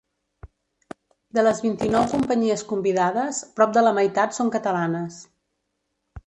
[1.37, 5.21] De les vint-i-nou companyies convidades, prop de la meitat són catalanes.